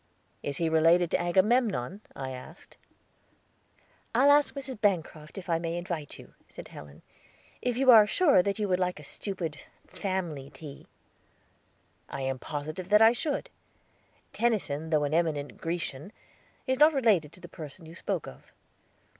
"Is 0.41 0.57
he 0.57 0.67
related 0.67 1.11
to 1.11 1.21
Agamemnon?" 1.21 2.01
I 2.15 2.31
asked. 2.31 2.75
"I'll 4.15 4.31
ask 4.31 4.55
Mrs. 4.55 4.81
Bancroft 4.81 5.37
if 5.37 5.47
I 5.47 5.59
may 5.59 5.77
invite 5.77 6.17
you," 6.17 6.33
said 6.49 6.69
Helen, 6.69 7.03
"if 7.61 7.77
you 7.77 7.91
are 7.91 8.07
sure 8.07 8.41
that 8.41 8.57
you 8.57 8.67
would 8.67 8.79
like 8.79 8.99
a 8.99 9.03
stupid, 9.03 9.59
family 9.85 10.49
tea." 10.49 10.87
"I 12.09 12.23
am 12.23 12.39
positive 12.39 12.89
that 12.89 13.03
I 13.03 13.13
should. 13.13 13.51
Tennyson, 14.33 14.89
though 14.89 15.03
an 15.03 15.13
eminent 15.13 15.57
Grecian, 15.59 16.11
is 16.65 16.79
not 16.79 16.95
related 16.95 17.31
to 17.33 17.39
the 17.39 17.47
person 17.47 17.85
you 17.85 17.93
spoke 17.93 18.25
of." 18.27 18.51